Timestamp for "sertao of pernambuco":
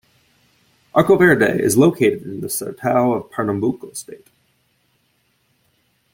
2.47-3.93